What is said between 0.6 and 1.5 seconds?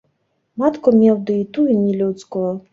Матку меў ды і